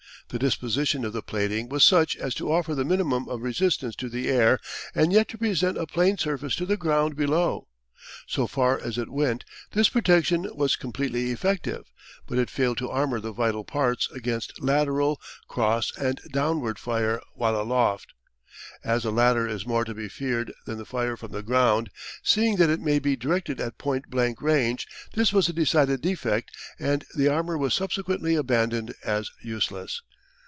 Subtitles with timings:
[0.29, 4.07] The disposition of the plating was such as to offer the minimum of resistance to
[4.07, 4.59] the air
[4.95, 7.67] and yet to present a plane surface to the ground below.
[8.27, 9.43] So far as it went
[9.73, 11.83] this protection was completely effective,
[12.27, 15.19] but it failed to armour the vital parts against lateral,
[15.49, 18.13] cross and downward fire while aloft.
[18.85, 21.89] As the latter is more to be feared than the fire from the ground,
[22.23, 26.51] seeing that it may be directed at point blank range, this was a decided defect
[26.79, 30.01] and the armour was subsequently abandoned as useless.